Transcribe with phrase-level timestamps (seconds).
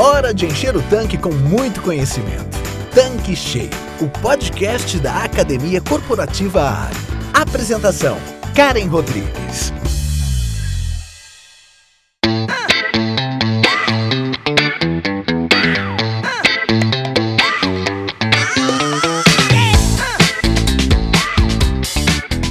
[0.00, 2.56] Hora de encher o tanque com muito conhecimento.
[2.94, 3.68] Tanque Cheio,
[4.00, 6.94] o podcast da Academia Corporativa ARE.
[7.34, 8.16] Apresentação:
[8.54, 9.72] Karen Rodrigues.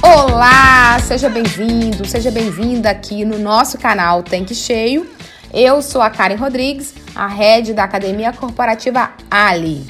[0.02, 5.08] Olá, seja bem-vindo, seja bem-vinda aqui no nosso canal Tanque Cheio.
[5.50, 9.84] Eu sou a Karen Rodrigues, a head da Academia Corporativa Ali.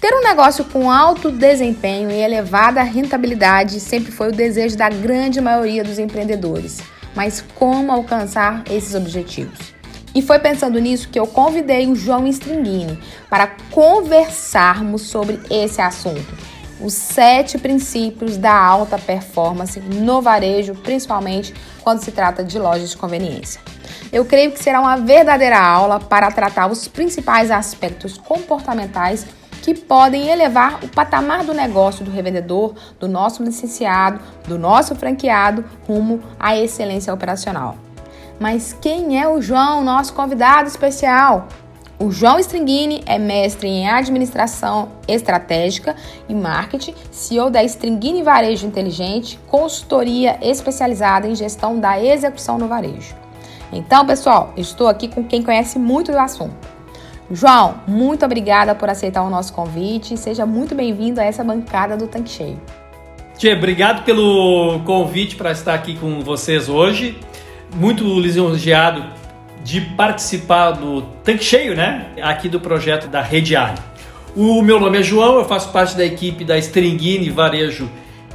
[0.00, 5.40] Ter um negócio com alto desempenho e elevada rentabilidade sempre foi o desejo da grande
[5.40, 6.80] maioria dos empreendedores.
[7.14, 9.72] Mas como alcançar esses objetivos?
[10.14, 12.98] E foi pensando nisso que eu convidei o João Stringini
[13.30, 16.47] para conversarmos sobre esse assunto
[16.80, 22.96] os sete princípios da alta performance no varejo, principalmente quando se trata de lojas de
[22.96, 23.60] conveniência.
[24.12, 29.26] Eu creio que será uma verdadeira aula para tratar os principais aspectos comportamentais
[29.62, 35.64] que podem elevar o patamar do negócio do revendedor, do nosso licenciado, do nosso franqueado
[35.86, 37.76] rumo à excelência operacional.
[38.40, 41.48] Mas quem é o João, nosso convidado especial?
[42.00, 45.96] O João Stringini é mestre em administração estratégica
[46.28, 53.16] e marketing, CEO da Stringini Varejo Inteligente, consultoria especializada em gestão da execução no varejo.
[53.72, 56.54] Então, pessoal, estou aqui com quem conhece muito do assunto.
[57.32, 61.96] João, muito obrigada por aceitar o nosso convite e seja muito bem-vindo a essa bancada
[61.96, 62.60] do Tanque Cheio.
[63.36, 67.18] Tchê, obrigado pelo convite para estar aqui com vocês hoje.
[67.74, 69.17] Muito lisonjeado
[69.68, 72.06] de participar do Tanque Cheio, né?
[72.22, 73.78] Aqui do projeto da Rede Ali.
[74.34, 77.86] O meu nome é João, eu faço parte da equipe da Stringini Varejo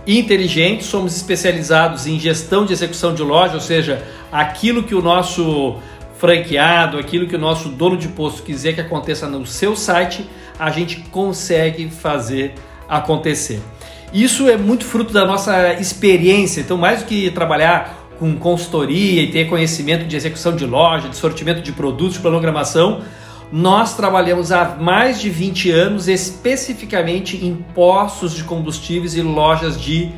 [0.05, 0.83] Inteligente.
[0.83, 5.77] Somos especializados em gestão de execução de loja, ou seja, aquilo que o nosso
[6.19, 10.69] franqueado, aquilo que o nosso dono de posto quiser que aconteça no seu site, a
[10.69, 12.53] gente consegue fazer
[12.87, 13.59] acontecer.
[14.13, 16.61] Isso é muito fruto da nossa experiência.
[16.61, 21.17] Então, mais do que trabalhar com consultoria e ter conhecimento de execução de loja, de
[21.17, 23.01] sortimento de produtos, de programação,
[23.51, 30.09] nós trabalhamos há mais de 20 anos especificamente em postos de combustíveis e lojas de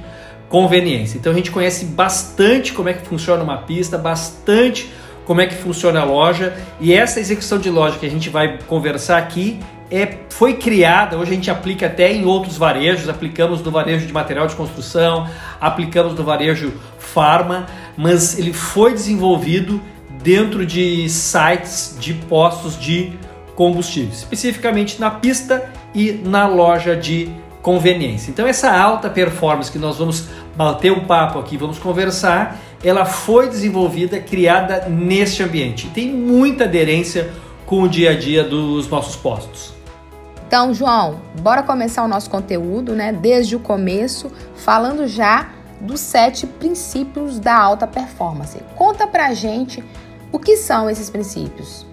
[0.47, 1.17] conveniência.
[1.17, 4.87] Então a gente conhece bastante como é que funciona uma pista, bastante
[5.25, 8.59] como é que funciona a loja e essa execução de loja que a gente vai
[8.67, 9.59] conversar aqui
[9.91, 14.13] é, foi criada, hoje a gente aplica até em outros varejos, aplicamos no varejo de
[14.13, 15.27] material de construção,
[15.61, 19.79] aplicamos no varejo farma, mas ele foi desenvolvido
[20.23, 23.13] dentro de sites de postos de
[23.55, 27.29] combustíveis, especificamente na pista e na loja de
[27.61, 28.31] conveniência.
[28.31, 33.49] Então essa alta performance que nós vamos bater um papo aqui, vamos conversar, ela foi
[33.49, 35.87] desenvolvida, criada neste ambiente.
[35.87, 37.31] Tem muita aderência
[37.65, 39.73] com o dia a dia dos nossos postos.
[40.47, 43.11] Então, João, bora começar o nosso conteúdo, né?
[43.11, 45.49] Desde o começo, falando já
[45.81, 48.59] dos sete princípios da alta performance.
[48.75, 49.83] Conta pra gente
[50.31, 51.85] o que são esses princípios.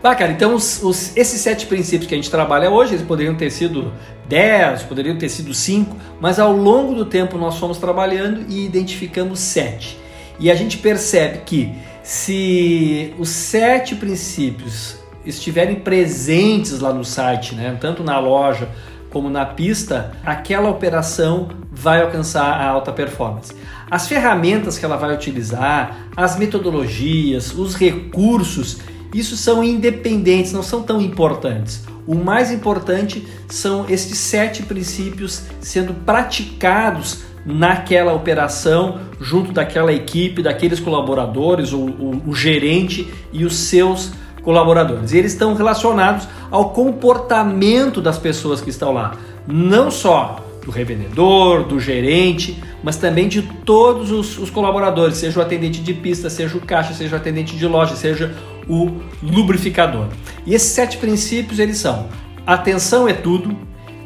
[0.00, 3.34] Tá, cara, então os, os, esses sete princípios que a gente trabalha hoje, eles poderiam
[3.34, 3.92] ter sido
[4.28, 9.40] dez, poderiam ter sido cinco, mas ao longo do tempo nós fomos trabalhando e identificamos
[9.40, 9.98] sete.
[10.38, 17.76] E a gente percebe que se os sete princípios estiverem presentes lá no site, né,
[17.80, 18.68] tanto na loja
[19.10, 23.54] como na pista, aquela operação vai alcançar a alta performance.
[23.90, 28.80] As ferramentas que ela vai utilizar, as metodologias, os recursos,
[29.14, 31.84] isso são independentes, não são tão importantes.
[32.06, 40.80] O mais importante são estes sete princípios sendo praticados naquela operação, junto daquela equipe, daqueles
[40.80, 44.12] colaboradores, o, o, o gerente e os seus
[44.42, 45.12] colaboradores.
[45.12, 49.16] E eles estão relacionados ao comportamento das pessoas que estão lá,
[49.46, 55.42] não só do revendedor, do gerente, mas também de todos os, os, colaboradores, seja o
[55.42, 58.34] atendente de pista, seja o caixa, seja o atendente de loja, seja
[58.68, 60.06] o lubrificador.
[60.46, 62.08] E esses sete princípios eles são:
[62.46, 63.56] atenção é tudo,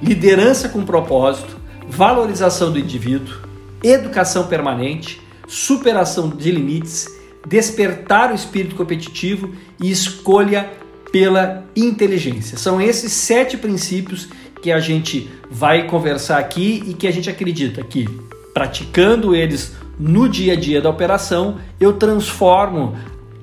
[0.02, 1.57] liderança com propósito,
[1.88, 3.35] valorização do indivíduo,
[3.82, 7.08] educação permanente, superação de limites,
[7.46, 9.52] despertar o espírito competitivo
[9.82, 10.70] e escolha
[11.11, 12.58] pela inteligência.
[12.58, 14.29] São esses sete princípios
[14.62, 18.06] que a gente vai conversar aqui e que a gente acredita que
[18.52, 22.96] praticando eles no dia a dia da operação, eu transformo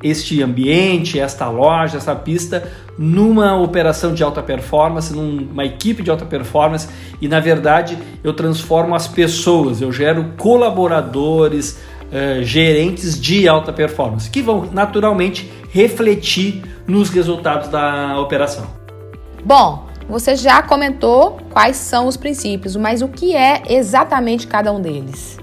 [0.03, 6.25] este ambiente, esta loja, essa pista numa operação de alta performance, numa equipe de alta
[6.25, 6.87] performance
[7.21, 14.29] e na verdade eu transformo as pessoas, eu gero colaboradores, uh, gerentes de alta performance,
[14.29, 18.65] que vão naturalmente refletir nos resultados da operação.
[19.43, 24.79] Bom, você já comentou quais são os princípios, mas o que é exatamente cada um
[24.79, 25.37] deles?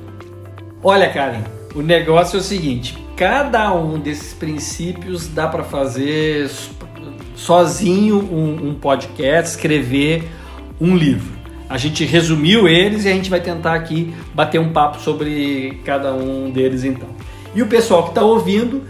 [0.82, 1.42] Olha, Karen,
[1.74, 6.48] o negócio é o seguinte: cada um desses princípios dá para fazer
[7.34, 10.28] sozinho um, um podcast, escrever
[10.80, 11.32] um livro.
[11.68, 16.12] A gente resumiu eles e a gente vai tentar aqui bater um papo sobre cada
[16.12, 17.08] um deles então.
[17.54, 18.82] E o pessoal que está ouvindo,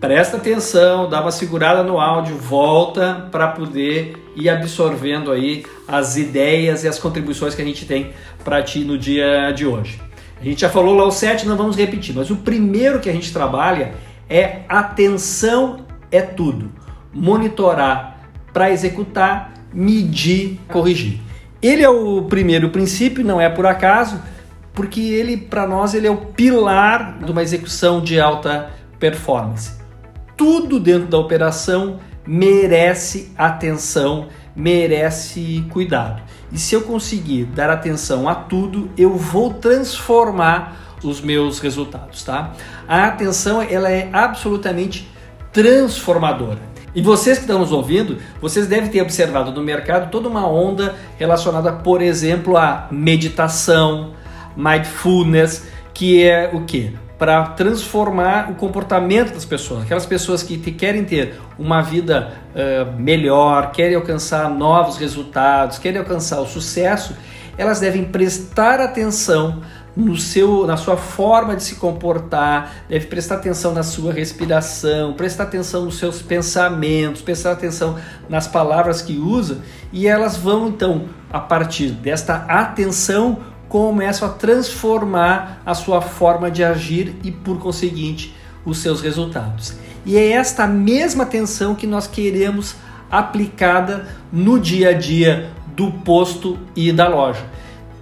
[0.00, 6.84] presta atenção, dá uma segurada no áudio, volta para poder ir absorvendo aí as ideias
[6.84, 8.12] e as contribuições que a gente tem
[8.44, 10.00] para ti no dia de hoje.
[10.40, 13.12] A gente já falou lá o sete, não vamos repetir, mas o primeiro que a
[13.12, 13.94] gente trabalha
[14.28, 16.70] é atenção é tudo.
[17.16, 18.18] Monitorar
[18.52, 21.20] para executar, medir, corrigir.
[21.60, 24.20] Ele é o primeiro princípio, não é por acaso,
[24.72, 29.72] porque ele para nós ele é o pilar de uma execução de alta performance.
[30.36, 36.22] Tudo dentro da operação merece atenção, merece cuidado.
[36.52, 42.52] E se eu conseguir dar atenção a tudo, eu vou transformar os meus resultados, tá?
[42.86, 45.10] A atenção ela é absolutamente
[45.52, 46.60] transformadora.
[46.96, 50.94] E vocês que estão nos ouvindo, vocês devem ter observado no mercado toda uma onda
[51.18, 54.14] relacionada, por exemplo, à meditação,
[54.56, 56.96] mindfulness, que é o que?
[57.18, 59.82] Para transformar o comportamento das pessoas.
[59.82, 65.98] Aquelas pessoas que te, querem ter uma vida uh, melhor, querem alcançar novos resultados, querem
[65.98, 67.14] alcançar o sucesso,
[67.58, 69.60] elas devem prestar atenção
[69.96, 75.44] no seu, na sua forma de se comportar, deve prestar atenção na sua respiração, prestar
[75.44, 77.96] atenção nos seus pensamentos, prestar atenção
[78.28, 83.38] nas palavras que usa e elas vão então, a partir desta atenção,
[83.70, 89.74] começam a transformar a sua forma de agir e, por conseguinte, os seus resultados.
[90.04, 92.76] E é esta mesma atenção que nós queremos
[93.10, 97.44] aplicada no dia a dia do posto e da loja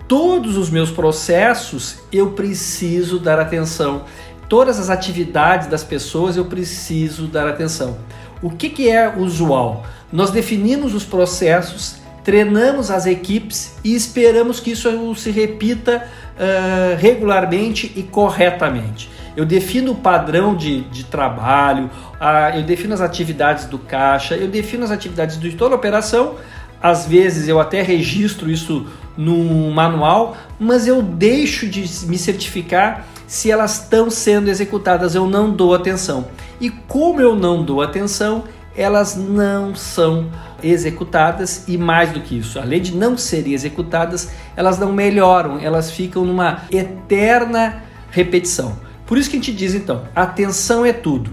[0.08, 4.04] todos os meus processos eu preciso dar atenção.
[4.48, 7.98] Todas as atividades das pessoas eu preciso dar atenção.
[8.42, 9.86] O que, que é usual?
[10.12, 17.92] Nós definimos os processos, treinamos as equipes e esperamos que isso se repita uh, regularmente
[17.96, 19.10] e corretamente.
[19.36, 21.86] Eu defino o padrão de, de trabalho,
[22.20, 26.36] uh, eu defino as atividades do caixa, eu defino as atividades de toda a operação.
[26.80, 28.86] Às vezes eu até registro isso
[29.16, 35.50] no manual, mas eu deixo de me certificar se elas estão sendo executadas, eu não
[35.50, 36.26] dou atenção.
[36.60, 38.44] E como eu não dou atenção,
[38.76, 40.30] elas não são
[40.62, 45.90] executadas e mais do que isso, além de não serem executadas, elas não melhoram, elas
[45.90, 48.76] ficam numa eterna repetição.
[49.06, 51.30] Por isso que a gente diz então, atenção é tudo.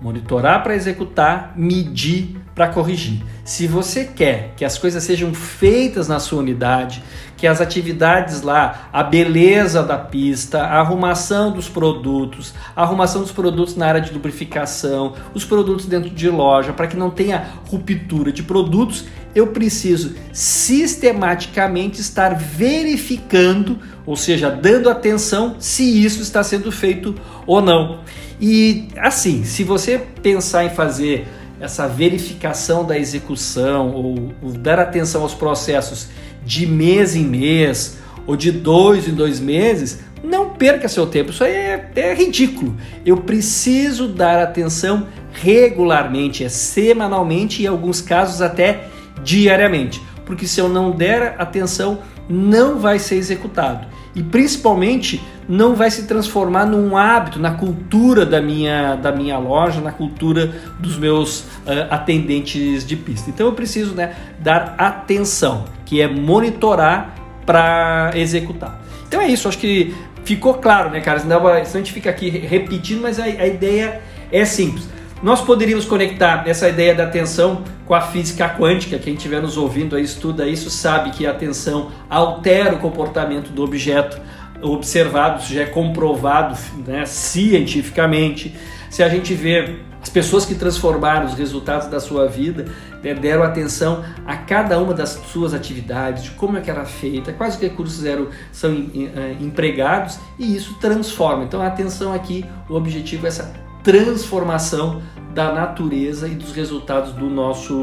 [0.00, 3.22] Monitorar para executar, medir para corrigir.
[3.44, 7.02] Se você quer que as coisas sejam feitas na sua unidade,
[7.36, 13.30] que as atividades lá, a beleza da pista, a arrumação dos produtos, a arrumação dos
[13.30, 18.32] produtos na área de lubrificação, os produtos dentro de loja, para que não tenha ruptura
[18.32, 19.04] de produtos,
[19.34, 27.14] eu preciso sistematicamente estar verificando, ou seja, dando atenção se isso está sendo feito
[27.46, 28.00] ou não.
[28.40, 31.28] E assim, se você pensar em fazer
[31.60, 36.08] essa verificação da execução ou, ou, dar atenção aos processos
[36.44, 41.30] de mês em mês ou de dois em dois meses, não perca seu tempo.
[41.30, 42.76] Isso aí é, é ridículo.
[43.04, 48.88] Eu preciso dar atenção regularmente, é semanalmente e em alguns casos até
[49.22, 55.90] diariamente, porque se eu não der atenção, não vai ser executado e principalmente não vai
[55.90, 61.40] se transformar num hábito, na cultura da minha, da minha loja, na cultura dos meus
[61.40, 63.30] uh, atendentes de pista.
[63.30, 68.80] Então eu preciso né, dar atenção, que é monitorar para executar.
[69.06, 71.20] Então é isso, acho que ficou claro, né, cara?
[71.20, 74.00] Senão a gente fica aqui repetindo, mas a, a ideia
[74.32, 74.88] é simples.
[75.22, 78.98] Nós poderíamos conectar essa ideia da atenção com a física quântica.
[78.98, 83.62] Quem estiver nos ouvindo aí, estuda isso, sabe que a atenção altera o comportamento do
[83.64, 84.20] objeto
[84.62, 88.54] observado, isso já é comprovado né, cientificamente.
[88.90, 92.66] Se a gente vê as pessoas que transformaram os resultados da sua vida,
[93.02, 97.32] né, deram atenção a cada uma das suas atividades, de como é que era feita,
[97.32, 101.44] quais os recursos eram, são eh, empregados e isso transforma.
[101.44, 105.02] Então atenção aqui, o objetivo é essa transformação
[105.34, 107.74] da natureza e dos resultados do nosso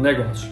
[0.00, 0.50] negócio.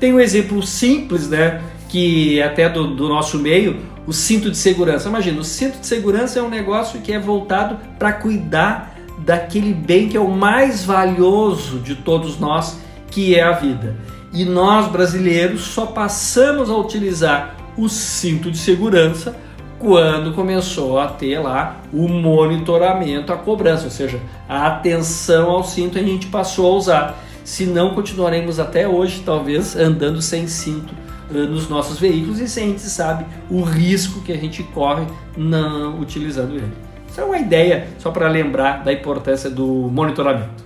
[0.00, 5.08] Tem um exemplo simples, né, que até do, do nosso meio, o cinto de segurança.
[5.08, 10.08] Imagina, o cinto de segurança é um negócio que é voltado para cuidar daquele bem
[10.08, 12.78] que é o mais valioso de todos nós,
[13.10, 13.96] que é a vida.
[14.32, 19.36] E nós brasileiros só passamos a utilizar o cinto de segurança
[19.78, 25.98] quando começou a ter lá o monitoramento, a cobrança, ou seja, a atenção ao cinto
[25.98, 27.24] a gente passou a usar.
[27.44, 30.92] Se não, continuaremos até hoje, talvez, andando sem cinto
[31.30, 35.06] nos nossos veículos e sem a gente sabe o risco que a gente corre
[35.36, 36.72] não utilizando ele.
[37.08, 40.64] Isso é uma ideia só para lembrar da importância do monitoramento.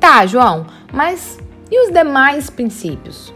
[0.00, 1.38] Tá, João, mas
[1.70, 3.34] e os demais princípios?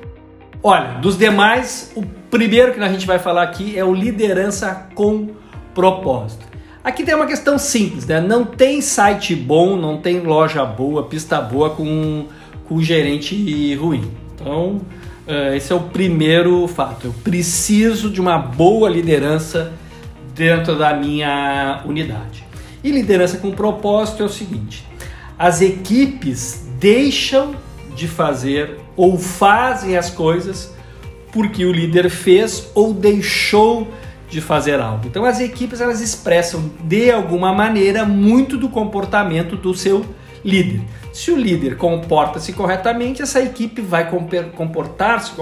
[0.63, 5.29] Olha, dos demais, o primeiro que a gente vai falar aqui é o liderança com
[5.75, 6.47] propósito.
[6.83, 8.21] Aqui tem uma questão simples, né?
[8.21, 12.27] Não tem site bom, não tem loja boa, pista boa com,
[12.69, 14.11] com gerente ruim.
[14.35, 14.81] Então,
[15.55, 17.09] esse é o primeiro fato.
[17.09, 19.73] Eu preciso de uma boa liderança
[20.35, 22.45] dentro da minha unidade.
[22.83, 24.87] E liderança com propósito é o seguinte:
[25.39, 27.55] as equipes deixam
[27.95, 30.73] de fazer ou fazem as coisas
[31.33, 33.89] porque o líder fez ou deixou
[34.31, 35.07] de fazer algo.
[35.07, 40.05] Então as equipes elas expressam de alguma maneira muito do comportamento do seu
[40.45, 40.81] líder.
[41.19, 44.09] Se o líder comporta-se corretamente, essa equipe vai
[44.55, 45.33] comportar-se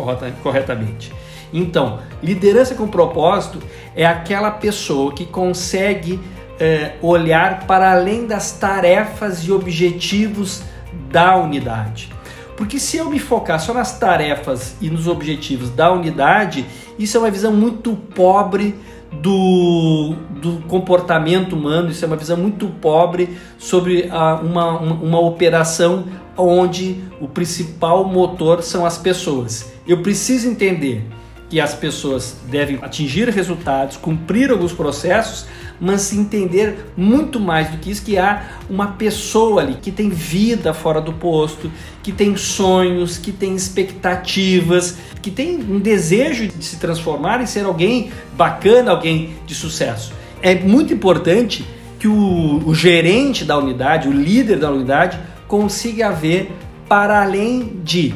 [0.42, 1.12] corretamente.
[1.52, 3.58] Então, liderança com propósito
[3.94, 6.18] é aquela pessoa que consegue
[6.58, 10.62] é, olhar para além das tarefas e objetivos
[11.10, 12.10] da unidade.
[12.56, 16.64] Porque se eu me focar só nas tarefas e nos objetivos da unidade,
[16.98, 18.74] isso é uma visão muito pobre
[19.12, 26.04] do, do comportamento humano, isso é uma visão muito pobre sobre a, uma, uma, operação
[26.36, 29.72] onde o principal motor são as pessoas.
[29.86, 31.04] Eu preciso entender
[31.48, 35.46] que as pessoas devem atingir resultados, cumprir alguns processos,
[35.80, 40.08] mas se entender muito mais do que isso, que há uma pessoa ali que tem
[40.08, 41.70] vida fora do posto,
[42.02, 47.64] que tem sonhos, que tem expectativas, que tem um desejo de se transformar e ser
[47.64, 50.12] alguém bacana, alguém de sucesso.
[50.42, 51.64] É muito importante
[51.98, 56.52] que o, o gerente da unidade, o líder da unidade, consiga ver
[56.88, 58.14] para além de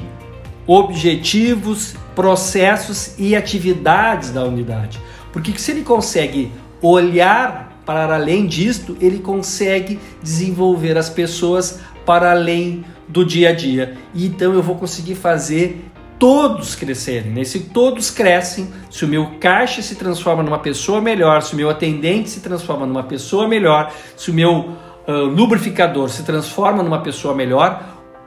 [0.67, 5.01] objetivos, processos e atividades da unidade.
[5.33, 6.53] Porque se ele consegue
[6.83, 13.97] olhar para além disto, ele consegue desenvolver as pessoas para além do dia a dia.
[14.15, 17.33] E então eu vou conseguir fazer todos crescerem.
[17.33, 17.45] Né?
[17.45, 21.71] Se todos crescem, se o meu caixa se transforma numa pessoa melhor, se o meu
[21.71, 24.77] atendente se transforma numa pessoa melhor, se o meu
[25.09, 27.83] uh, lubrificador se transforma numa pessoa melhor,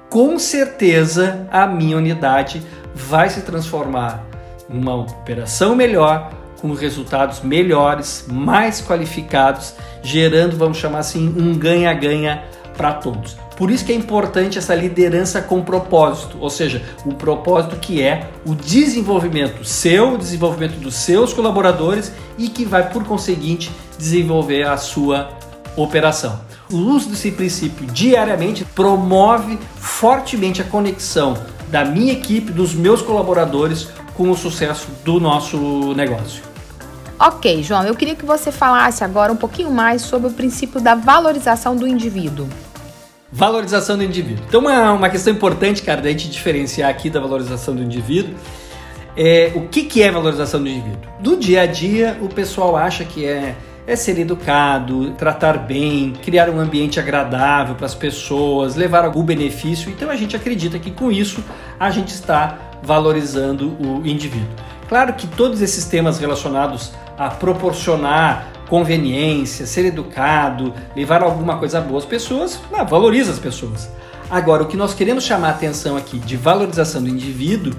[0.10, 2.62] com certeza a minha unidade
[2.93, 4.25] vai se transformar
[4.69, 6.31] numa operação melhor,
[6.62, 12.43] com resultados melhores, mais qualificados, gerando, vamos chamar assim, um ganha-ganha
[12.77, 13.35] para todos.
[13.57, 18.29] Por isso que é importante essa liderança com propósito, ou seja, o propósito que é
[18.45, 24.77] o desenvolvimento seu, o desenvolvimento dos seus colaboradores e que vai, por conseguinte, desenvolver a
[24.77, 25.29] sua
[25.75, 26.39] operação.
[26.71, 31.35] O uso desse princípio diariamente promove fortemente a conexão
[31.74, 35.58] da minha equipe, dos meus colaboradores com o sucesso do nosso
[35.96, 36.44] negócio.
[37.20, 40.94] Ok, João, eu queria que você falasse agora um pouquinho mais sobre o princípio da
[40.94, 42.48] valorização do indivíduo.
[43.32, 44.46] Valorização do indivíduo.
[44.48, 48.36] Então, uma, uma questão importante, cara, da gente diferenciar aqui da valorização do indivíduo
[49.18, 51.10] é o que, que é valorização do indivíduo.
[51.22, 56.50] Do dia a dia, o pessoal acha que é, é ser educado, tratar bem, criar
[56.50, 59.90] um ambiente agradável para as pessoas, levar algum benefício.
[59.90, 61.44] Então, a gente acredita que com isso
[61.80, 64.48] a gente está valorizando o indivíduo.
[64.88, 72.00] Claro que todos esses temas relacionados a proporcionar conveniência, ser educado, levar alguma coisa boa
[72.00, 73.90] às pessoas, ah, valoriza as pessoas.
[74.30, 77.74] Agora, o que nós queremos chamar a atenção aqui de valorização do indivíduo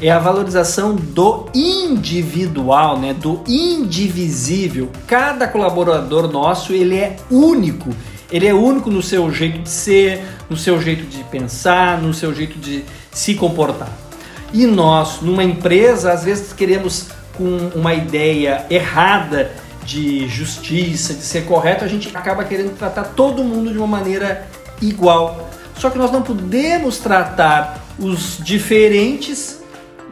[0.00, 3.12] é a valorização do individual, né?
[3.12, 4.90] do indivisível.
[5.06, 7.90] Cada colaborador nosso ele é único.
[8.32, 12.34] Ele é único no seu jeito de ser, no seu jeito de pensar, no seu
[12.34, 13.90] jeito de se comportar.
[14.52, 19.52] E nós, numa empresa, às vezes queremos com uma ideia errada
[19.84, 24.46] de justiça, de ser correto, a gente acaba querendo tratar todo mundo de uma maneira
[24.80, 25.48] igual.
[25.76, 29.59] Só que nós não podemos tratar os diferentes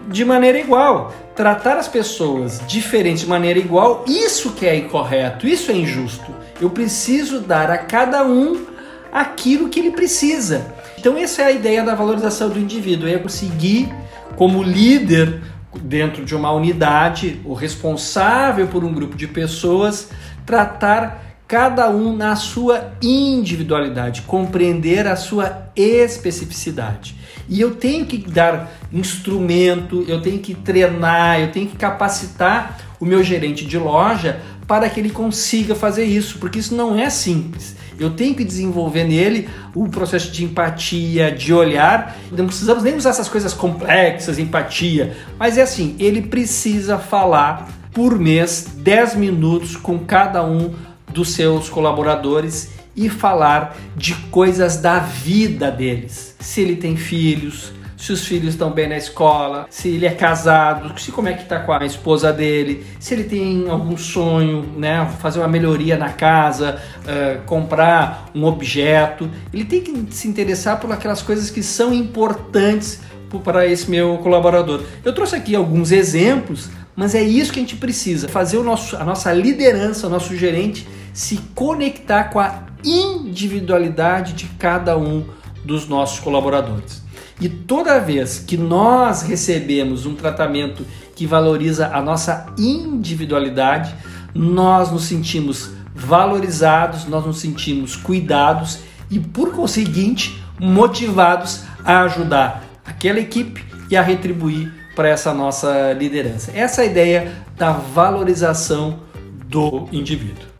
[0.08, 1.14] de maneira igual.
[1.36, 6.34] Tratar as pessoas diferentes de maneira igual, isso que é incorreto, isso é injusto.
[6.60, 8.66] Eu preciso dar a cada um
[9.12, 10.74] aquilo que ele precisa.
[10.98, 13.88] Então essa é a ideia da valorização do indivíduo, é conseguir
[14.36, 15.40] como líder
[15.82, 20.10] dentro de uma unidade, o responsável por um grupo de pessoas,
[20.44, 27.17] tratar cada um na sua individualidade, compreender a sua especificidade.
[27.48, 33.04] E eu tenho que dar instrumento, eu tenho que treinar, eu tenho que capacitar o
[33.04, 37.74] meu gerente de loja para que ele consiga fazer isso, porque isso não é simples.
[37.98, 42.16] Eu tenho que desenvolver nele o processo de empatia, de olhar.
[42.30, 48.18] Não precisamos nem usar essas coisas complexas, empatia, mas é assim, ele precisa falar por
[48.18, 50.74] mês 10 minutos com cada um
[51.12, 56.34] dos seus colaboradores e falar de coisas da vida deles.
[56.40, 60.98] Se ele tem filhos, se os filhos estão bem na escola, se ele é casado,
[61.00, 65.08] se como é que está com a esposa dele, se ele tem algum sonho, né,
[65.20, 69.30] fazer uma melhoria na casa, uh, comprar um objeto.
[69.52, 73.00] Ele tem que se interessar por aquelas coisas que são importantes
[73.44, 74.82] para esse meu colaborador.
[75.04, 78.96] Eu trouxe aqui alguns exemplos, mas é isso que a gente precisa, fazer o nosso,
[78.96, 85.24] a nossa liderança, o nosso gerente se conectar com a individualidade de cada um
[85.64, 87.02] dos nossos colaboradores.
[87.40, 93.94] E toda vez que nós recebemos um tratamento que valoriza a nossa individualidade,
[94.34, 98.80] nós nos sentimos valorizados, nós nos sentimos cuidados
[99.10, 106.50] e, por conseguinte, motivados a ajudar aquela equipe e a retribuir para essa nossa liderança.
[106.54, 109.00] Essa é a ideia da valorização
[109.48, 110.57] do indivíduo.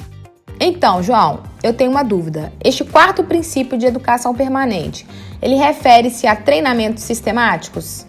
[0.61, 2.53] Então, João, eu tenho uma dúvida.
[2.63, 5.07] Este quarto princípio de educação permanente,
[5.41, 8.05] ele refere-se a treinamentos sistemáticos?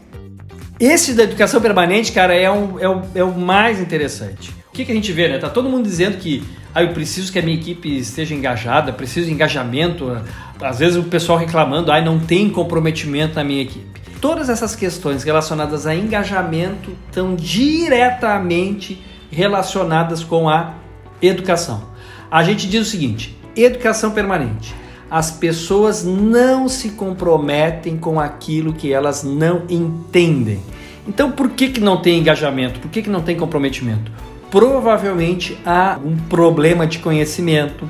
[0.80, 4.50] Esse da educação permanente, cara, é, um, é, o, é o mais interessante.
[4.70, 5.38] O que, que a gente vê, né?
[5.38, 9.28] Tá todo mundo dizendo que ah, eu preciso que a minha equipe esteja engajada, preciso
[9.28, 10.18] de engajamento.
[10.62, 14.00] Às vezes o pessoal reclamando, ah, não tem comprometimento na minha equipe.
[14.22, 20.74] Todas essas questões relacionadas a engajamento estão diretamente relacionadas com a
[21.22, 21.89] educação.
[22.32, 24.76] A gente diz o seguinte: educação permanente.
[25.10, 30.60] As pessoas não se comprometem com aquilo que elas não entendem.
[31.08, 32.80] Então, por que, que não tem engajamento?
[32.80, 34.12] Por que, que não tem comprometimento?
[34.52, 37.90] Provavelmente há um problema de conhecimento,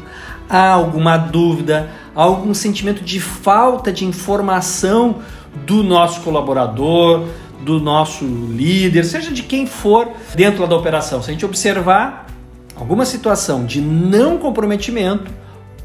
[0.50, 5.18] há alguma dúvida, há algum sentimento de falta de informação
[5.66, 7.26] do nosso colaborador,
[7.62, 11.22] do nosso líder, seja de quem for dentro da operação.
[11.22, 12.29] Se a gente observar,
[12.80, 15.32] alguma situação de não comprometimento,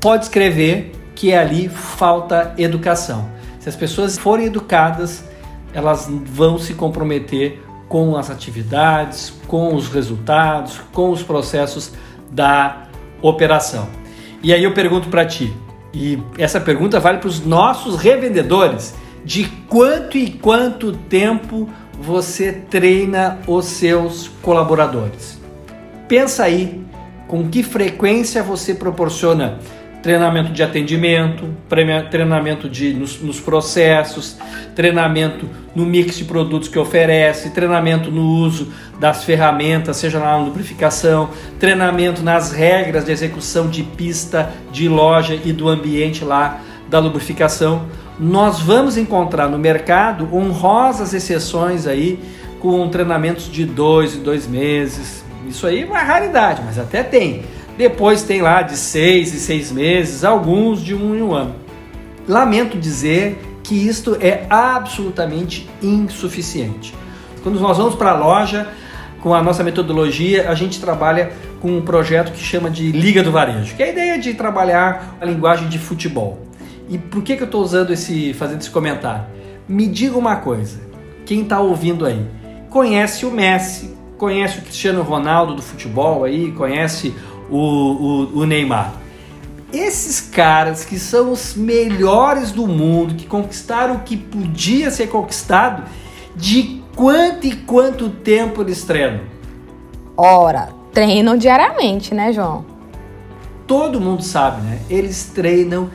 [0.01, 3.29] pode escrever que é ali falta educação.
[3.59, 5.25] Se as pessoas forem educadas,
[5.73, 11.93] elas vão se comprometer com as atividades, com os resultados, com os processos
[12.31, 12.89] da
[13.23, 13.89] operação.
[14.43, 15.53] E aí eu pergunto para ti,
[15.93, 23.39] e essa pergunta vale para os nossos revendedores: de quanto e quanto tempo você treina
[23.47, 25.34] os seus colaboradores?
[26.09, 26.83] Pensa aí
[27.27, 29.59] com que frequência você proporciona
[30.05, 31.49] treinamento de atendimento,
[32.11, 34.37] treinamento de, nos, nos, processos,
[34.77, 41.31] treinamento no mix de produtos que oferece, treinamento no uso das ferramentas, seja na lubrificação,
[41.59, 47.87] treinamento nas regras de execução de pista, de loja e do ambiente lá da lubrificação.
[48.21, 52.21] Nós vamos encontrar no mercado honrosas exceções aí
[52.61, 57.43] com treinamentos de dois e dois meses, isso aí é uma raridade, mas até tem.
[57.77, 61.57] Depois tem lá de seis e seis meses, alguns de um em um ano.
[62.27, 66.95] Lamento dizer que isto é absolutamente insuficiente.
[67.43, 68.69] Quando nós vamos para a loja,
[69.21, 73.33] com a nossa metodologia, a gente trabalha com um projeto que chama de Liga do
[73.33, 76.47] Varejo, que é a ideia de trabalhar a linguagem de futebol.
[76.91, 79.25] E por que, que eu estou usando esse, fazendo esse comentário?
[79.67, 80.79] Me diga uma coisa,
[81.25, 82.27] quem está ouvindo aí,
[82.69, 87.15] conhece o Messi, conhece o Cristiano Ronaldo do futebol aí, conhece
[87.51, 88.93] o, o, o Neymar.
[89.73, 95.83] Esses caras que são os melhores do mundo, que conquistaram o que podia ser conquistado,
[96.37, 99.23] de quanto e quanto tempo eles treinam?
[100.17, 102.65] Ora, treinam diariamente, né, João?
[103.67, 104.79] Todo mundo sabe, né?
[104.89, 105.91] Eles treinam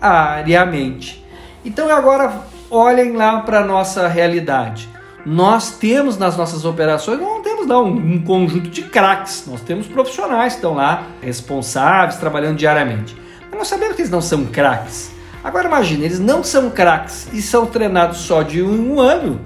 [0.00, 1.24] diariamente.
[1.64, 4.88] Então agora olhem lá para nossa realidade
[5.30, 10.54] nós temos nas nossas operações, não temos não, um conjunto de craques, nós temos profissionais
[10.54, 13.14] que estão lá, responsáveis, trabalhando diariamente.
[13.50, 15.10] Mas nós sabemos que eles não são craques.
[15.44, 19.38] Agora imagine, eles não são craques e são treinados só de um, um ano,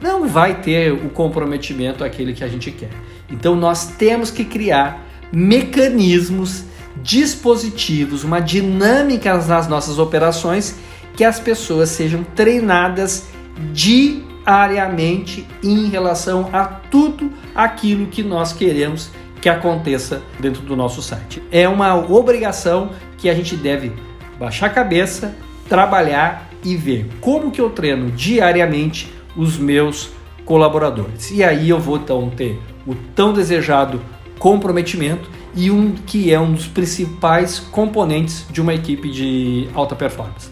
[0.00, 2.90] não vai ter o comprometimento aquele que a gente quer.
[3.30, 6.64] Então nós temos que criar mecanismos,
[7.02, 10.74] dispositivos, uma dinâmica nas nossas operações
[11.14, 13.26] que as pessoas sejam treinadas
[13.74, 21.02] diariamente diariamente em relação a tudo aquilo que nós queremos que aconteça dentro do nosso
[21.02, 21.42] site.
[21.50, 23.92] É uma obrigação que a gente deve
[24.38, 25.34] baixar a cabeça,
[25.68, 30.10] trabalhar e ver como que eu treino diariamente os meus
[30.44, 31.30] colaboradores.
[31.30, 34.00] E aí eu vou então ter o tão desejado
[34.38, 40.50] comprometimento e um que é um dos principais componentes de uma equipe de alta performance.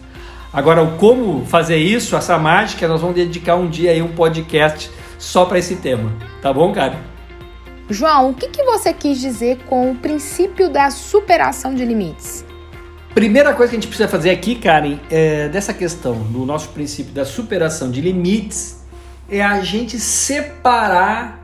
[0.53, 5.45] Agora, como fazer isso, essa mágica, nós vamos dedicar um dia aí um podcast só
[5.45, 6.11] para esse tema,
[6.41, 6.99] tá bom, cara?
[7.89, 12.45] João, o que, que você quis dizer com o princípio da superação de limites?
[13.13, 17.13] Primeira coisa que a gente precisa fazer aqui, Karen, é dessa questão do nosso princípio
[17.13, 18.85] da superação de limites,
[19.29, 21.39] é a gente separar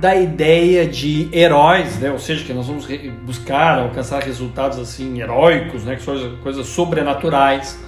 [0.00, 2.10] da ideia de heróis, né?
[2.10, 2.86] ou seja, que nós vamos
[3.24, 5.94] buscar alcançar resultados assim heróicos, né?
[5.94, 7.78] que são coisas sobrenaturais,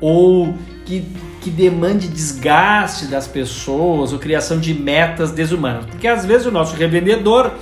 [0.00, 0.54] ou
[0.84, 1.04] que,
[1.40, 5.86] que demande desgaste das pessoas, ou criação de metas desumanas.
[5.86, 7.52] Porque às vezes o nosso revendedor,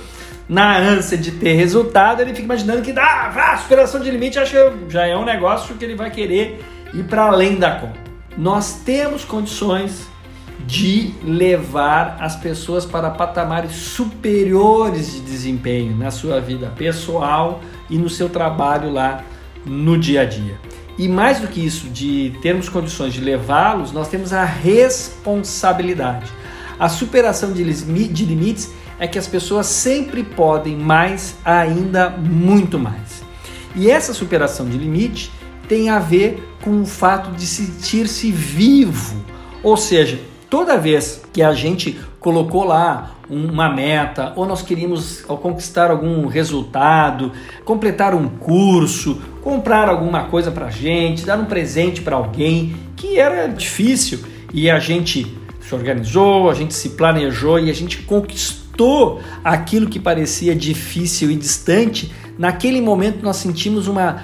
[0.47, 4.51] na ânsia de ter resultado, ele fica imaginando que dá, ah, superação de limite, acho
[4.51, 7.99] que já é um negócio que ele vai querer ir para além da conta.
[8.37, 10.07] Nós temos condições
[10.67, 18.09] de levar as pessoas para patamares superiores de desempenho na sua vida pessoal e no
[18.09, 19.23] seu trabalho lá
[19.65, 20.57] no dia a dia.
[20.97, 26.31] E mais do que isso, de termos condições de levá-los, nós temos a responsabilidade.
[26.79, 33.23] A superação de limites é que as pessoas sempre podem mais, ainda muito mais.
[33.75, 35.31] E essa superação de limite
[35.67, 39.21] tem a ver com o fato de sentir-se vivo,
[39.61, 45.89] ou seja, toda vez que a gente colocou lá uma meta, ou nós queríamos conquistar
[45.89, 47.31] algum resultado,
[47.63, 53.47] completar um curso, comprar alguma coisa para gente, dar um presente para alguém, que era
[53.47, 54.19] difícil
[54.53, 59.99] e a gente se organizou, a gente se planejou e a gente conquistou aquilo que
[59.99, 62.11] parecia difícil e distante.
[62.37, 64.23] Naquele momento nós sentimos uma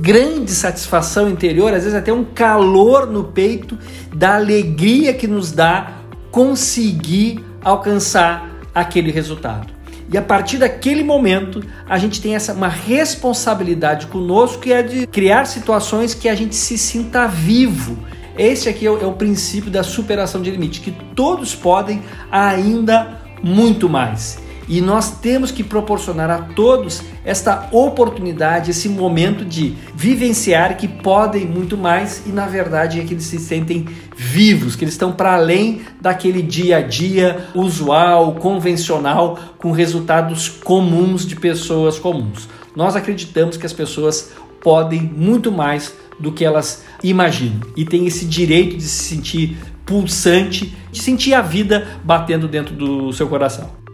[0.00, 3.76] grande satisfação interior, às vezes até um calor no peito
[4.14, 5.98] da alegria que nos dá
[6.30, 9.78] conseguir alcançar aquele resultado.
[10.10, 15.06] E a partir daquele momento, a gente tem essa uma responsabilidade conosco que é de
[15.06, 17.98] criar situações que a gente se sinta vivo.
[18.36, 23.20] Esse aqui é o, é o princípio da superação de limite, que todos podem ainda
[23.42, 24.38] muito mais.
[24.68, 31.46] E nós temos que proporcionar a todos esta oportunidade, esse momento de vivenciar que podem
[31.46, 35.34] muito mais e na verdade é que eles se sentem vivos, que eles estão para
[35.34, 42.46] além daquele dia a dia usual, convencional, com resultados comuns de pessoas comuns.
[42.76, 48.26] Nós acreditamos que as pessoas podem muito mais do que elas imaginam e têm esse
[48.26, 53.87] direito de se sentir pulsante, de sentir a vida batendo dentro do seu coração.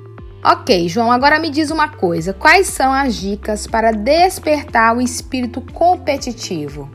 [0.46, 5.62] Ok, João, agora me diz uma coisa: quais são as dicas para despertar o espírito
[5.62, 6.90] competitivo?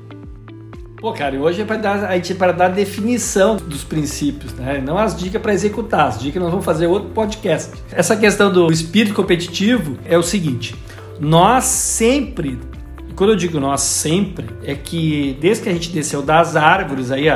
[0.98, 4.84] Pô, cara, hoje é para dar, a gente para dar definição dos princípios, né?
[4.86, 6.10] Não as dicas para executar.
[6.10, 7.72] As dicas nós vamos fazer outro podcast.
[7.92, 10.76] Essa questão do espírito competitivo é o seguinte:
[11.20, 12.60] nós sempre,
[13.16, 17.28] quando eu digo nós sempre, é que desde que a gente desceu das árvores aí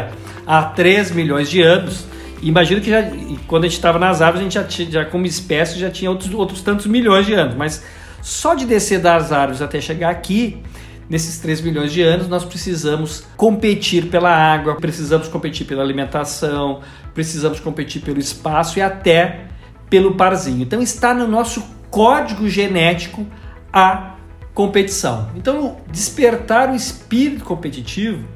[0.46, 2.06] há 3 milhões de anos,
[2.44, 3.02] Imagino que já,
[3.48, 6.12] quando a gente estava nas árvores, a gente já, tinha, já como espécie já tinha
[6.12, 7.84] outros, outros tantos milhões de anos, mas
[8.22, 10.62] só de descer das árvores até chegar aqui,
[11.10, 16.82] nesses 3 milhões de anos, nós precisamos competir pela água, precisamos competir pela alimentação,
[17.14, 19.46] precisamos competir pelo espaço e até
[19.90, 20.62] pelo parzinho.
[20.62, 23.26] Então está no nosso código genético
[23.72, 24.16] a
[24.54, 25.30] competição.
[25.36, 28.28] Então, despertar o espírito competitivo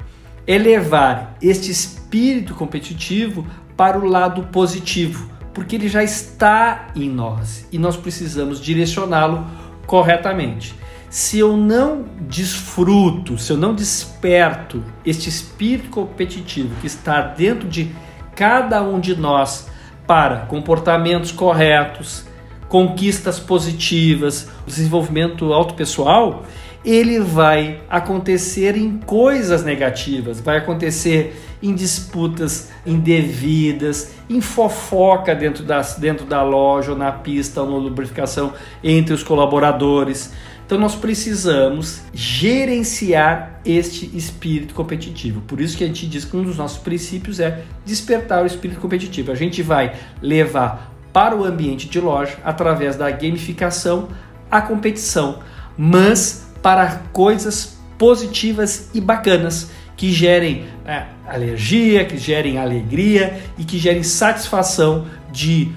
[0.46, 3.46] é levar este espírito competitivo
[3.78, 9.46] para o lado positivo, porque ele já está em nós e nós precisamos direcioná-lo
[9.86, 10.74] corretamente.
[11.08, 17.94] Se eu não desfruto, se eu não desperto este espírito competitivo que está dentro de
[18.34, 19.68] cada um de nós
[20.08, 22.26] para comportamentos corretos,
[22.68, 26.44] conquistas positivas, desenvolvimento autopessoal,
[26.84, 35.96] ele vai acontecer em coisas negativas, vai acontecer em disputas indevidas, em fofoca dentro, das,
[35.96, 40.32] dentro da loja, ou na pista, ou na lubrificação entre os colaboradores.
[40.64, 45.40] Então nós precisamos gerenciar este espírito competitivo.
[45.40, 48.78] Por isso que a gente diz que um dos nossos princípios é despertar o espírito
[48.78, 49.32] competitivo.
[49.32, 54.08] A gente vai levar para o ambiente de loja através da gamificação
[54.50, 55.38] a competição,
[55.76, 63.76] mas para coisas positivas e bacanas que gerem é, alergia, que gerem alegria e que
[63.76, 65.72] gerem satisfação de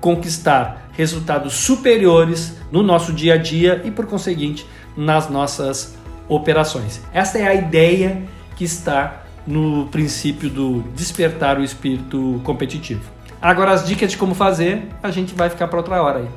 [0.00, 4.64] conquistar resultados superiores no nosso dia a dia e, por conseguinte,
[4.96, 5.96] nas nossas
[6.28, 7.02] operações.
[7.12, 8.22] Esta é a ideia
[8.56, 13.02] que está no princípio do despertar o espírito competitivo.
[13.42, 16.28] Agora, as dicas de como fazer, a gente vai ficar para outra hora aí.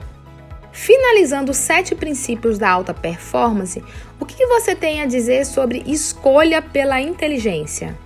[0.78, 3.84] Finalizando os sete princípios da alta performance,
[4.20, 7.98] o que você tem a dizer sobre escolha pela inteligência?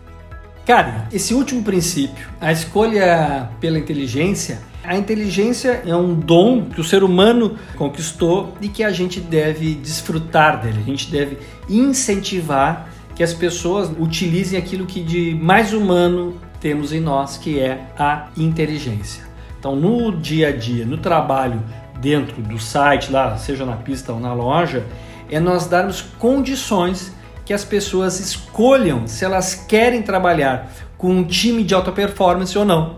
[0.65, 6.83] Cara, esse último princípio, a escolha pela inteligência, a inteligência é um dom que o
[6.83, 13.21] ser humano conquistou e que a gente deve desfrutar dele, a gente deve incentivar que
[13.21, 19.29] as pessoas utilizem aquilo que de mais humano temos em nós, que é a inteligência.
[19.59, 21.61] Então, no dia a dia, no trabalho,
[22.01, 24.83] dentro do site, lá, seja na pista ou na loja,
[25.29, 27.13] é nós darmos condições
[27.45, 32.65] que as pessoas escolham se elas querem trabalhar com um time de alta performance ou
[32.65, 32.97] não.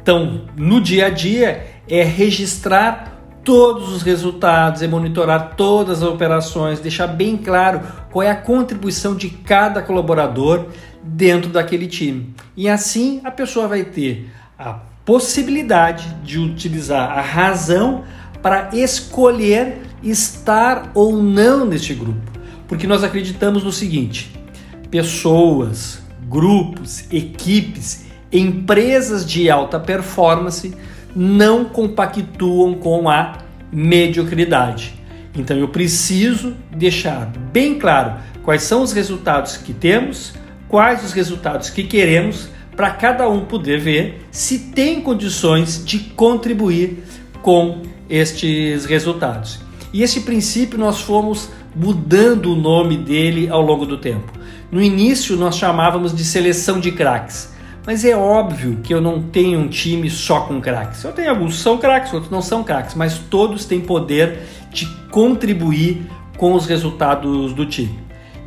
[0.00, 6.80] Então, no dia a dia, é registrar todos os resultados, é monitorar todas as operações,
[6.80, 10.66] deixar bem claro qual é a contribuição de cada colaborador
[11.02, 12.34] dentro daquele time.
[12.56, 18.02] E assim a pessoa vai ter a possibilidade de utilizar a razão
[18.46, 22.30] para escolher estar ou não neste grupo.
[22.68, 24.30] Porque nós acreditamos no seguinte:
[24.88, 30.72] pessoas, grupos, equipes, empresas de alta performance
[31.12, 33.38] não compactuam com a
[33.72, 34.94] mediocridade.
[35.34, 40.34] Então eu preciso deixar bem claro quais são os resultados que temos,
[40.68, 47.02] quais os resultados que queremos, para cada um poder ver se tem condições de contribuir
[47.42, 49.60] com estes resultados.
[49.92, 54.32] E esse princípio nós fomos mudando o nome dele ao longo do tempo.
[54.70, 57.54] No início nós chamávamos de seleção de craques.
[57.86, 61.04] Mas é óbvio que eu não tenho um time só com craques.
[61.04, 64.40] Eu tenho alguns são craques, outros não são craques, mas todos têm poder
[64.72, 66.04] de contribuir
[66.36, 67.96] com os resultados do time.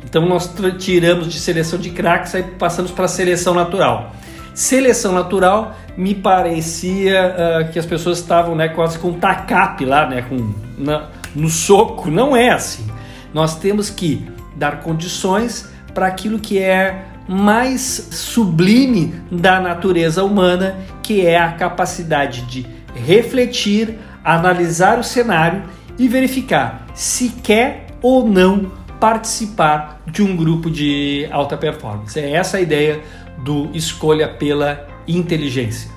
[0.04, 4.14] Então nós tiramos de seleção de craques e passamos para seleção natural.
[4.60, 10.20] Seleção natural me parecia uh, que as pessoas estavam né, quase com tacape lá, né,
[10.20, 12.10] com, na, no soco.
[12.10, 12.86] Não é assim.
[13.32, 21.26] Nós temos que dar condições para aquilo que é mais sublime da natureza humana, que
[21.26, 25.62] é a capacidade de refletir, analisar o cenário
[25.98, 28.70] e verificar se quer ou não
[29.00, 32.20] participar de um grupo de alta performance.
[32.20, 33.00] É essa a ideia
[33.42, 35.90] do escolha pela inteligência.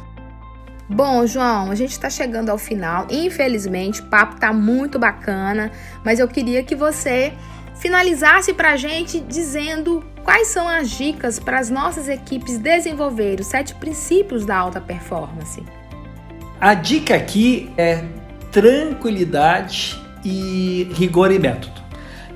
[0.89, 3.07] Bom, João, a gente está chegando ao final.
[3.09, 5.71] Infelizmente, o papo está muito bacana,
[6.03, 7.33] mas eu queria que você
[7.75, 13.47] finalizasse para a gente dizendo quais são as dicas para as nossas equipes desenvolver os
[13.47, 15.63] sete princípios da alta performance.
[16.59, 18.05] A dica aqui é
[18.51, 21.81] tranquilidade e rigor e método.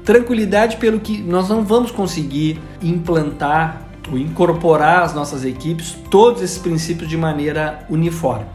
[0.04, 7.10] Tranquilidade pelo que nós não vamos conseguir implantar incorporar às nossas equipes todos esses princípios
[7.10, 8.46] de maneira uniforme.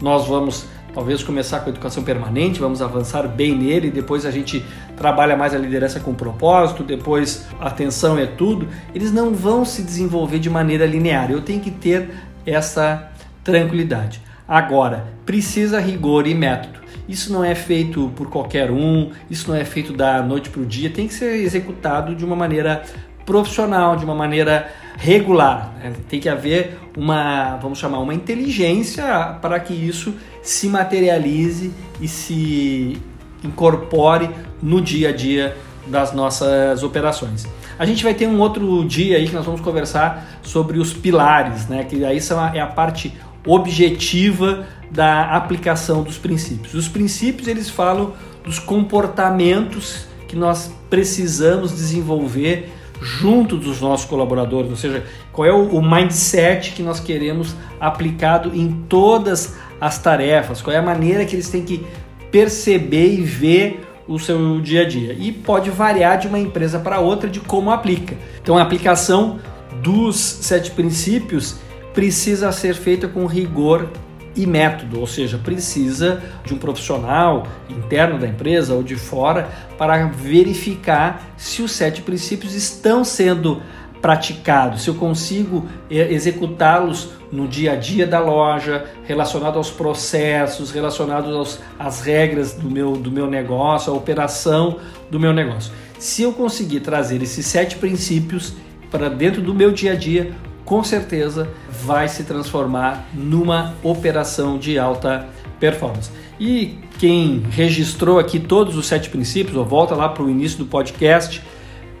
[0.00, 4.64] Nós vamos talvez começar com a educação permanente, vamos avançar bem nele, depois a gente
[4.96, 10.38] trabalha mais a liderança com propósito, depois atenção é tudo, eles não vão se desenvolver
[10.38, 11.30] de maneira linear.
[11.30, 12.10] Eu tenho que ter
[12.44, 13.10] essa
[13.42, 14.20] tranquilidade.
[14.46, 16.80] Agora, precisa rigor e método.
[17.08, 20.66] Isso não é feito por qualquer um, isso não é feito da noite para o
[20.66, 22.82] dia, tem que ser executado de uma maneira
[23.24, 25.72] profissional, de uma maneira regular.
[25.82, 25.92] Né?
[26.08, 33.00] Tem que haver uma, vamos chamar, uma inteligência para que isso se materialize e se
[33.44, 34.30] incorpore
[34.62, 35.56] no dia a dia
[35.86, 37.46] das nossas operações.
[37.78, 41.66] A gente vai ter um outro dia aí que nós vamos conversar sobre os pilares,
[41.66, 41.84] né?
[41.84, 42.18] Que aí
[42.54, 43.12] é a parte
[43.44, 46.74] objetiva da aplicação dos princípios.
[46.74, 48.12] Os princípios eles falam
[48.44, 52.72] dos comportamentos que nós precisamos desenvolver
[53.02, 58.84] junto dos nossos colaboradores, ou seja, qual é o, mindset que nós queremos aplicado em
[58.88, 61.84] todas as tarefas, qual é a maneira que eles têm que
[62.30, 65.14] perceber e ver o seu dia a dia.
[65.18, 68.16] E pode variar de uma empresa para outra de como aplica.
[68.40, 69.38] Então a aplicação
[69.82, 71.56] dos sete princípios
[71.92, 73.88] precisa ser feita com rigor
[74.34, 80.06] e método, ou seja, precisa de um profissional interno da empresa ou de fora para
[80.06, 83.62] verificar se os sete princípios estão sendo
[84.00, 91.34] praticados, se eu consigo executá-los no dia a dia da loja, relacionado aos processos, relacionados
[91.34, 95.72] aos, às regras do meu, do meu negócio, a operação do meu negócio.
[96.00, 98.54] Se eu conseguir trazer esses sete princípios,
[98.90, 100.32] para dentro do meu dia a dia,
[100.64, 101.48] com certeza
[101.84, 105.26] vai se transformar numa operação de alta
[105.58, 106.10] performance.
[106.38, 110.66] E quem registrou aqui todos os sete princípios, ou volta lá para o início do
[110.66, 111.42] podcast,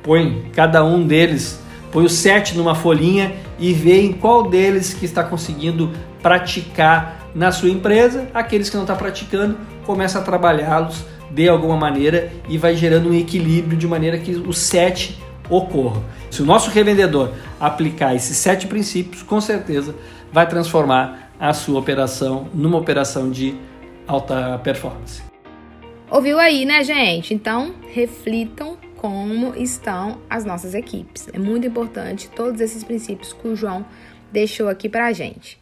[0.02, 5.04] põe cada um deles, põe os sete numa folhinha e vê em qual deles que
[5.04, 8.28] está conseguindo praticar na sua empresa.
[8.34, 13.14] Aqueles que não está praticando, começa a trabalhá-los de alguma maneira e vai gerando um
[13.14, 15.21] equilíbrio de maneira que os sete
[15.52, 16.02] ocorram.
[16.30, 19.94] Se o nosso revendedor aplicar esses sete princípios, com certeza
[20.32, 23.54] vai transformar a sua operação numa operação de
[24.06, 25.22] alta performance.
[26.10, 27.34] Ouviu aí, né, gente?
[27.34, 31.28] Então, reflitam como estão as nossas equipes.
[31.32, 33.84] É muito importante todos esses princípios que o João
[34.30, 35.58] deixou aqui para a gente.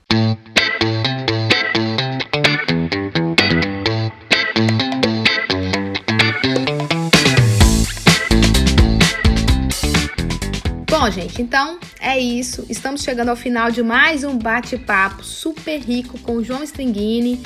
[11.10, 12.64] Gente, então é isso.
[12.68, 17.42] Estamos chegando ao final de mais um bate-papo super rico com João Stringini.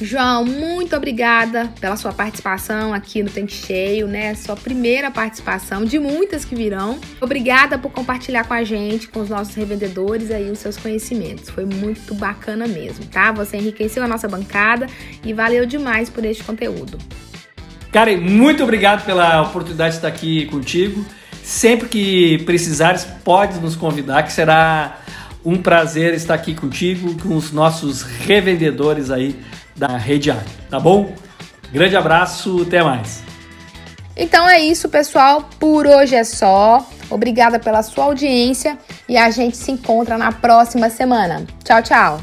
[0.00, 4.32] João, muito obrigada pela sua participação aqui no Tanque Cheio, né?
[4.36, 7.00] Sua primeira participação de muitas que virão.
[7.20, 11.50] Obrigada por compartilhar com a gente, com os nossos revendedores aí os seus conhecimentos.
[11.50, 13.32] Foi muito bacana mesmo, tá?
[13.32, 14.86] Você enriqueceu a nossa bancada
[15.24, 16.96] e valeu demais por este conteúdo.
[17.90, 21.04] Karen, muito obrigado pela oportunidade de estar aqui contigo.
[21.48, 24.98] Sempre que precisares, pode nos convidar, que será
[25.42, 29.34] um prazer estar aqui contigo, com os nossos revendedores aí
[29.74, 30.36] da Rede A,
[30.68, 31.14] tá bom?
[31.72, 33.22] Grande abraço, até mais.
[34.14, 35.48] Então é isso, pessoal.
[35.58, 36.86] Por hoje é só.
[37.08, 38.76] Obrigada pela sua audiência
[39.08, 41.46] e a gente se encontra na próxima semana.
[41.64, 42.20] Tchau, tchau.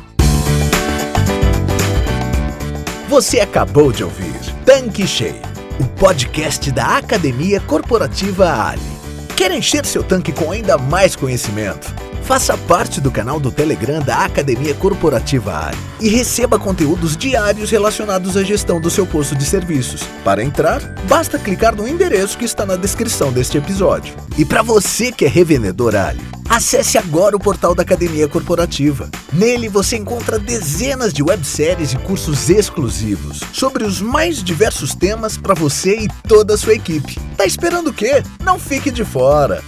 [3.10, 5.42] Você acabou de ouvir Tanque Cheio,
[5.80, 8.95] o podcast da Academia Corporativa Ali.
[9.36, 11.94] Quer encher seu tanque com ainda mais conhecimento?
[12.26, 18.36] Faça parte do canal do Telegram da Academia Corporativa Ali e receba conteúdos diários relacionados
[18.36, 20.02] à gestão do seu posto de serviços.
[20.24, 24.16] Para entrar, basta clicar no endereço que está na descrição deste episódio.
[24.40, 29.08] E para você que é revendedor Ali, acesse agora o portal da Academia Corporativa.
[29.32, 35.54] Nele você encontra dezenas de webséries e cursos exclusivos sobre os mais diversos temas para
[35.54, 37.20] você e toda a sua equipe.
[37.38, 38.24] Tá esperando o quê?
[38.44, 39.64] Não fique de fora!